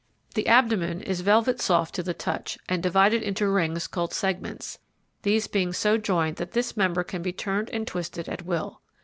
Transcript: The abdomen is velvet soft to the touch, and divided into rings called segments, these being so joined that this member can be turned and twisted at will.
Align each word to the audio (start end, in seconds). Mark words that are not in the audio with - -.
The 0.33 0.47
abdomen 0.47 1.01
is 1.01 1.21
velvet 1.21 1.61
soft 1.61 1.93
to 1.93 2.01
the 2.01 2.15
touch, 2.15 2.57
and 2.67 2.81
divided 2.81 3.21
into 3.21 3.47
rings 3.47 3.85
called 3.85 4.15
segments, 4.15 4.79
these 5.21 5.45
being 5.45 5.73
so 5.73 5.99
joined 5.99 6.37
that 6.37 6.53
this 6.53 6.75
member 6.75 7.03
can 7.03 7.21
be 7.21 7.31
turned 7.33 7.69
and 7.69 7.85
twisted 7.85 8.27
at 8.27 8.43
will. 8.43 8.81